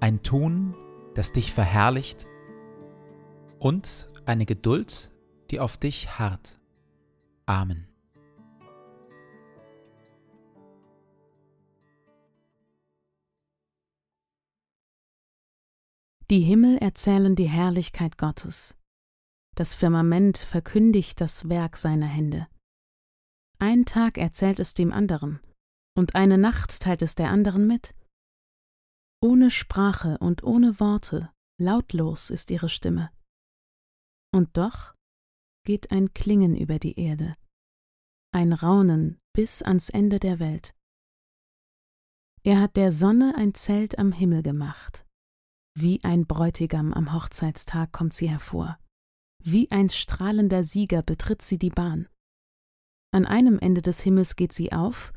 [0.00, 0.74] ein Tun,
[1.14, 2.26] das dich verherrlicht
[3.58, 5.10] und eine Geduld,
[5.50, 6.60] die auf dich harrt.
[7.46, 7.88] Amen.
[16.30, 18.76] Die Himmel erzählen die Herrlichkeit Gottes.
[19.54, 22.46] Das Firmament verkündigt das Werk seiner Hände.
[23.58, 25.40] Ein Tag erzählt es dem anderen,
[25.96, 27.94] und eine Nacht teilt es der anderen mit.
[29.20, 33.10] Ohne Sprache und ohne Worte, lautlos ist ihre Stimme.
[34.32, 34.94] Und doch
[35.64, 37.34] geht ein Klingen über die Erde,
[38.32, 40.74] ein Raunen bis ans Ende der Welt.
[42.44, 45.04] Er hat der Sonne ein Zelt am Himmel gemacht.
[45.76, 48.78] Wie ein Bräutigam am Hochzeitstag kommt sie hervor.
[49.42, 52.08] Wie ein strahlender Sieger betritt sie die Bahn.
[53.12, 55.12] An einem Ende des Himmels geht sie auf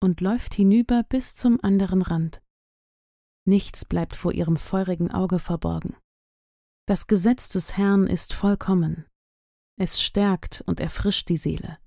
[0.00, 2.40] und läuft hinüber bis zum anderen Rand.
[3.44, 5.96] Nichts bleibt vor ihrem feurigen Auge verborgen.
[6.86, 9.06] Das Gesetz des Herrn ist vollkommen.
[9.78, 11.78] Es stärkt und erfrischt die Seele.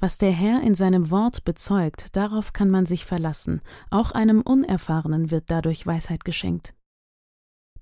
[0.00, 3.60] Was der Herr in seinem Wort bezeugt, darauf kann man sich verlassen,
[3.90, 6.74] auch einem Unerfahrenen wird dadurch Weisheit geschenkt.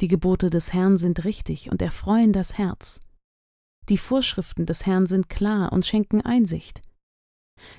[0.00, 3.00] Die Gebote des Herrn sind richtig und erfreuen das Herz.
[3.88, 6.82] Die Vorschriften des Herrn sind klar und schenken Einsicht.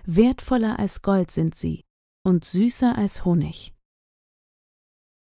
[0.05, 1.83] Wertvoller als Gold sind sie
[2.25, 3.73] und süßer als Honig.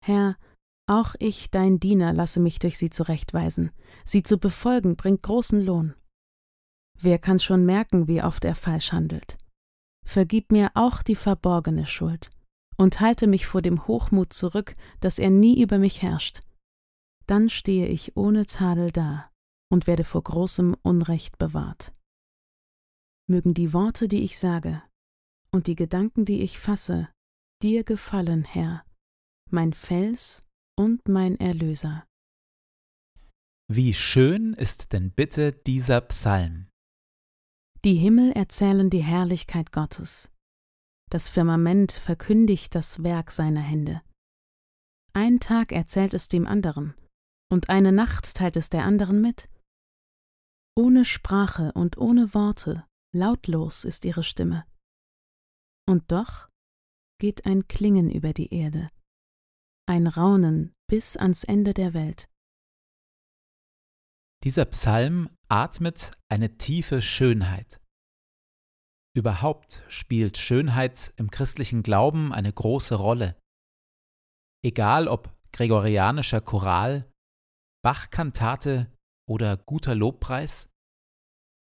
[0.01, 0.37] Herr,
[0.87, 3.71] auch ich, dein Diener, lasse mich durch sie zurechtweisen.
[4.05, 5.93] Sie zu befolgen bringt großen Lohn.
[6.97, 9.37] Wer kann schon merken, wie oft er falsch handelt?
[10.05, 12.31] Vergib mir auch die verborgene Schuld
[12.77, 16.41] und halte mich vor dem Hochmut zurück, dass er nie über mich herrscht.
[17.27, 19.29] Dann stehe ich ohne Tadel da
[19.71, 21.93] und werde vor großem Unrecht bewahrt.
[23.27, 24.81] Mögen die Worte, die ich sage,
[25.51, 27.09] und die Gedanken, die ich fasse,
[27.61, 28.83] dir gefallen, Herr,
[29.51, 30.43] mein Fels
[30.77, 32.05] und mein Erlöser.
[33.71, 36.69] Wie schön ist denn bitte dieser Psalm.
[37.83, 40.31] Die Himmel erzählen die Herrlichkeit Gottes.
[41.11, 44.01] Das Firmament verkündigt das Werk seiner Hände.
[45.13, 46.93] Ein Tag erzählt es dem anderen,
[47.51, 49.49] und eine Nacht teilt es der anderen mit.
[50.77, 54.65] Ohne Sprache und ohne Worte, lautlos ist ihre Stimme.
[55.87, 56.49] Und doch
[57.19, 58.89] geht ein Klingen über die Erde
[59.89, 62.29] ein Raunen bis ans Ende der Welt.
[64.43, 67.81] Dieser Psalm atmet eine tiefe Schönheit.
[69.15, 73.35] Überhaupt spielt Schönheit im christlichen Glauben eine große Rolle.
[74.63, 77.11] Egal ob gregorianischer Choral,
[77.83, 78.95] Bachkantate
[79.27, 80.69] oder guter Lobpreis,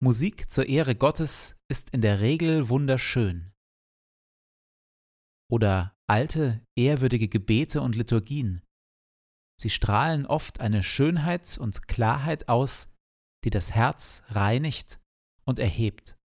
[0.01, 3.53] Musik zur Ehre Gottes ist in der Regel wunderschön.
[5.49, 8.61] Oder alte, ehrwürdige Gebete und Liturgien.
[9.59, 12.89] Sie strahlen oft eine Schönheit und Klarheit aus,
[13.43, 14.99] die das Herz reinigt
[15.45, 16.17] und erhebt.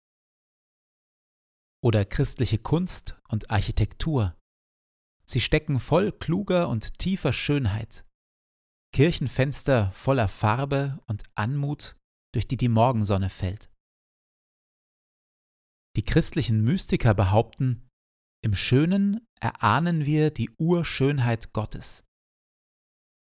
[1.83, 4.37] Oder christliche Kunst und Architektur.
[5.25, 8.05] Sie stecken voll kluger und tiefer Schönheit.
[8.93, 11.97] Kirchenfenster voller Farbe und Anmut,
[12.35, 13.71] durch die die Morgensonne fällt.
[15.97, 17.89] Die christlichen Mystiker behaupten,
[18.43, 22.05] im Schönen erahnen wir die Urschönheit Gottes.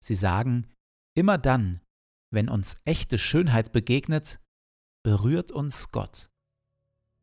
[0.02, 0.66] Sie sagen,
[1.14, 1.82] immer dann,
[2.30, 4.40] wenn uns echte Schönheit begegnet,
[5.02, 6.30] berührt uns Gott.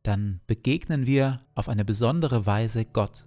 [0.03, 3.25] Dann begegnen wir auf eine besondere Weise Gott.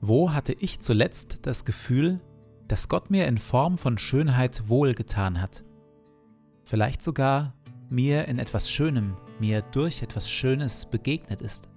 [0.00, 2.20] Wo hatte ich zuletzt das Gefühl,
[2.66, 5.64] dass Gott mir in Form von Schönheit wohlgetan hat?
[6.64, 7.54] Vielleicht sogar
[7.90, 11.68] mir in etwas Schönem, mir durch etwas Schönes begegnet ist.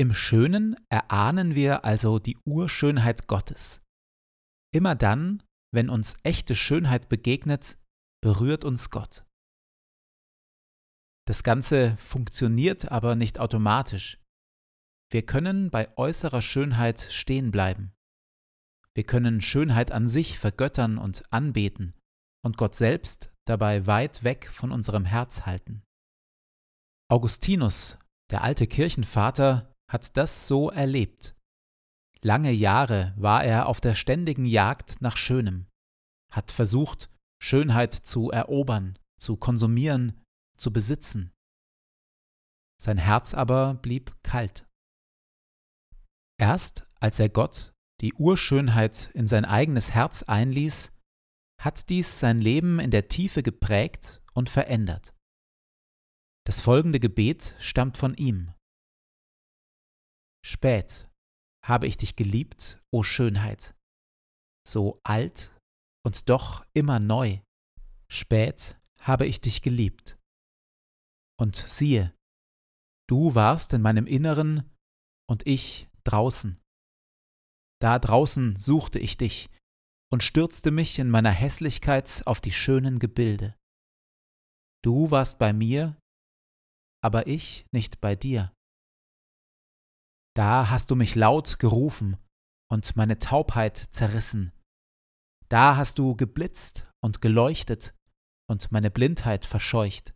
[0.00, 3.82] Im Schönen erahnen wir also die Urschönheit Gottes.
[4.74, 5.42] Immer dann,
[5.74, 7.78] wenn uns echte Schönheit begegnet,
[8.22, 9.26] berührt uns Gott.
[11.28, 14.18] Das Ganze funktioniert aber nicht automatisch.
[15.12, 17.92] Wir können bei äußerer Schönheit stehen bleiben.
[18.96, 21.92] Wir können Schönheit an sich vergöttern und anbeten
[22.42, 25.82] und Gott selbst dabei weit weg von unserem Herz halten.
[27.10, 27.98] Augustinus,
[28.30, 31.36] der alte Kirchenvater, hat das so erlebt.
[32.22, 35.66] Lange Jahre war er auf der ständigen Jagd nach Schönem,
[36.30, 37.10] hat versucht,
[37.42, 40.20] Schönheit zu erobern, zu konsumieren,
[40.56, 41.32] zu besitzen.
[42.80, 44.66] Sein Herz aber blieb kalt.
[46.38, 50.92] Erst als er Gott die Urschönheit in sein eigenes Herz einließ,
[51.60, 55.14] hat dies sein Leben in der Tiefe geprägt und verändert.
[56.46, 58.54] Das folgende Gebet stammt von ihm.
[60.44, 61.08] Spät
[61.66, 63.74] habe ich dich geliebt, o Schönheit,
[64.66, 65.54] so alt
[66.04, 67.40] und doch immer neu.
[68.10, 70.18] Spät habe ich dich geliebt.
[71.38, 72.14] Und siehe,
[73.08, 74.70] du warst in meinem Inneren
[75.28, 76.60] und ich draußen.
[77.80, 79.48] Da draußen suchte ich dich
[80.12, 83.56] und stürzte mich in meiner Hässlichkeit auf die schönen Gebilde.
[84.82, 85.96] Du warst bei mir,
[87.02, 88.52] aber ich nicht bei dir.
[90.40, 92.16] Da hast du mich laut gerufen
[92.72, 94.52] und meine Taubheit zerrissen.
[95.50, 97.94] Da hast du geblitzt und geleuchtet
[98.48, 100.14] und meine Blindheit verscheucht.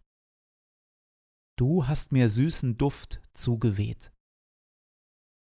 [1.58, 4.14] Du hast mir süßen Duft zugeweht.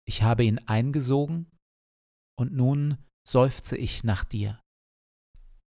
[0.09, 1.51] Ich habe ihn eingesogen
[2.39, 2.97] und nun
[3.29, 4.63] seufze ich nach dir.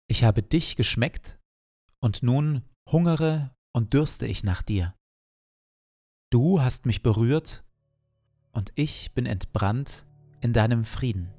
[0.08, 1.38] Ich habe dich geschmeckt
[2.02, 4.96] und nun hungere und dürste ich nach dir.
[6.32, 7.64] Du hast mich berührt
[8.52, 10.06] und ich bin entbrannt
[10.40, 11.30] in deinem Frieden.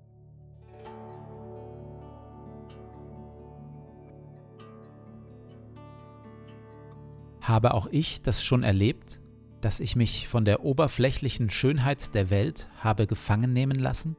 [7.41, 9.19] Habe auch ich das schon erlebt,
[9.61, 14.15] dass ich mich von der oberflächlichen Schönheit der Welt habe gefangen nehmen lassen?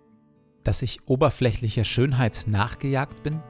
[0.65, 3.41] Dass ich oberflächlicher Schönheit nachgejagt bin?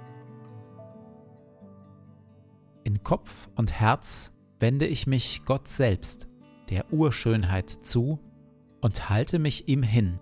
[2.84, 6.28] In Kopf und Herz wende ich mich Gott selbst,
[6.70, 8.20] der Urschönheit, zu
[8.82, 10.20] und halte mich ihm hin.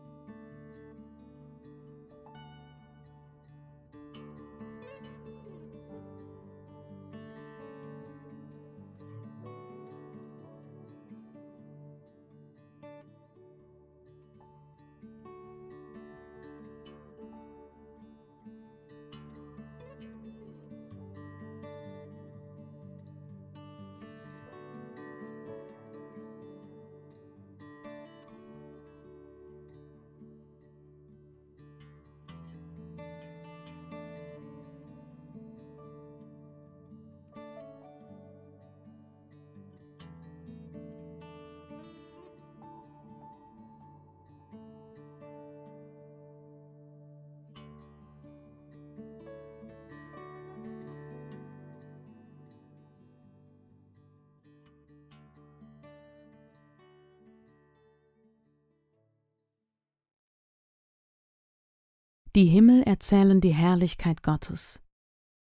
[62.36, 64.82] Die Himmel erzählen die Herrlichkeit Gottes.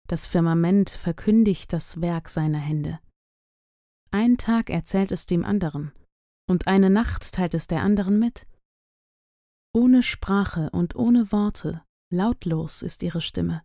[0.07, 3.00] Das Firmament verkündigt das Werk seiner Hände.
[4.12, 5.91] Ein Tag erzählt es dem anderen,
[6.48, 8.48] und eine Nacht teilt es der anderen mit.
[9.74, 13.63] Ohne Sprache und ohne Worte, lautlos ist ihre Stimme.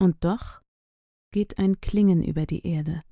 [0.00, 0.62] Und doch
[1.30, 3.02] geht ein Klingen über die Erde,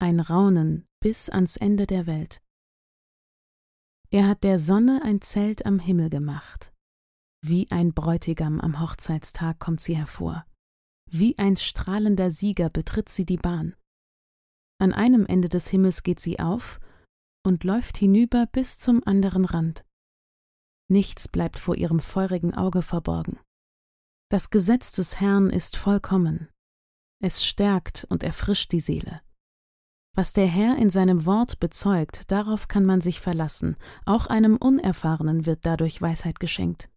[0.00, 2.42] ein Raunen bis ans Ende der Welt.
[4.10, 6.71] Er hat der Sonne ein Zelt am Himmel gemacht,
[7.44, 10.46] wie ein Bräutigam am Hochzeitstag kommt sie hervor.
[11.10, 13.74] Wie ein strahlender Sieger betritt sie die Bahn.
[14.80, 16.80] An einem Ende des Himmels geht sie auf
[17.44, 19.84] und läuft hinüber bis zum anderen Rand.
[20.88, 23.38] Nichts bleibt vor ihrem feurigen Auge verborgen.
[24.30, 26.48] Das Gesetz des Herrn ist vollkommen.
[27.20, 29.20] Es stärkt und erfrischt die Seele.
[30.14, 35.46] Was der Herr in seinem Wort bezeugt, darauf kann man sich verlassen, auch einem Unerfahrenen
[35.46, 36.91] wird dadurch Weisheit geschenkt.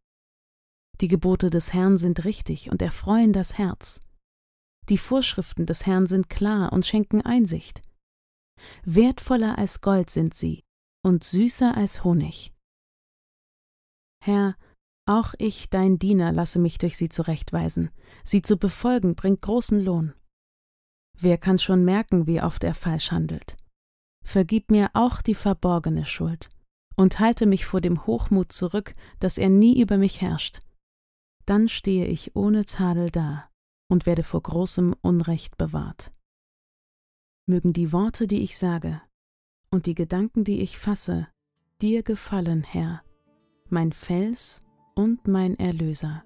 [1.02, 4.02] Die Gebote des Herrn sind richtig und erfreuen das Herz.
[4.88, 7.82] Die Vorschriften des Herrn sind klar und schenken Einsicht.
[8.84, 10.64] Wertvoller als Gold sind sie
[11.04, 12.54] und süßer als Honig.
[14.24, 14.56] Herr,
[15.08, 17.92] auch ich, dein Diener, lasse mich durch sie zurechtweisen.
[18.24, 20.14] Sie zu befolgen bringt großen Lohn.
[21.18, 23.58] Wer kann schon merken, wie oft er falsch handelt?
[24.24, 26.50] Vergib mir auch die verborgene Schuld
[26.96, 30.65] und halte mich vor dem Hochmut zurück, dass er nie über mich herrscht
[31.46, 33.50] dann stehe ich ohne Tadel da
[33.88, 36.12] und werde vor großem Unrecht bewahrt.
[37.48, 39.02] Mögen die Worte, die ich sage,
[39.70, 41.28] und die Gedanken, die ich fasse,
[41.82, 43.04] dir gefallen, Herr,
[43.70, 44.64] mein Fels
[44.96, 46.24] und mein Erlöser.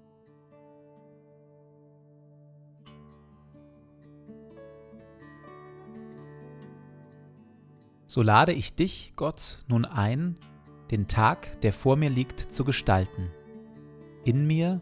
[8.07, 10.35] So lade ich dich, Gott, nun ein,
[10.89, 13.29] den Tag, der vor mir liegt, zu gestalten.
[14.23, 14.81] In mir